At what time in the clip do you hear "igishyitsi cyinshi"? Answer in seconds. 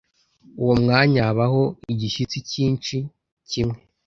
1.93-2.95